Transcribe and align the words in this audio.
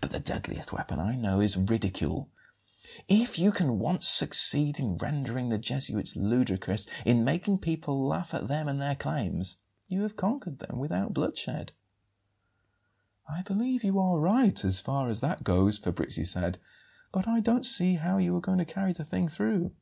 But 0.00 0.12
the 0.12 0.18
deadliest 0.18 0.72
weapon 0.72 0.98
I 0.98 1.14
know 1.14 1.40
is 1.42 1.58
ridicule. 1.58 2.30
If 3.06 3.38
you 3.38 3.52
can 3.52 3.78
once 3.78 4.08
succeed 4.08 4.78
in 4.80 4.96
rendering 4.96 5.50
the 5.50 5.58
Jesuits 5.58 6.16
ludicrous, 6.16 6.86
in 7.04 7.22
making 7.22 7.58
people 7.58 8.02
laugh 8.02 8.32
at 8.32 8.48
them 8.48 8.66
and 8.66 8.80
their 8.80 8.94
claims, 8.94 9.58
you 9.86 10.04
have 10.04 10.16
conquered 10.16 10.60
them 10.60 10.78
without 10.78 11.12
bloodshed." 11.12 11.72
"I 13.28 13.42
believe 13.42 13.84
you 13.84 13.98
are 13.98 14.18
right, 14.18 14.64
as 14.64 14.80
far 14.80 15.10
as 15.10 15.20
that 15.20 15.44
goes," 15.44 15.76
Fabrizi 15.78 16.24
said; 16.26 16.56
"but 17.12 17.28
I 17.28 17.40
don't 17.40 17.66
see 17.66 17.96
how 17.96 18.16
you 18.16 18.34
are 18.36 18.40
going 18.40 18.56
to 18.60 18.64
carry 18.64 18.94
the 18.94 19.04
thing 19.04 19.28
through." 19.28 19.72